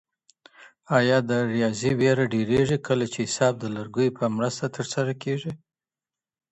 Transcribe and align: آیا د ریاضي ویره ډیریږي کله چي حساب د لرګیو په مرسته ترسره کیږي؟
آیا 0.97 1.17
د 1.29 1.31
ریاضي 1.53 1.91
ویره 1.99 2.25
ډیریږي 2.33 2.77
کله 2.87 3.05
چي 3.13 3.19
حساب 3.27 3.53
د 3.59 3.65
لرګیو 3.75 4.15
په 4.17 4.25
مرسته 4.37 4.65
ترسره 4.75 5.13
کیږي؟ 5.23 5.51